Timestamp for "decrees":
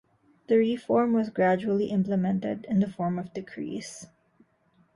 3.35-4.07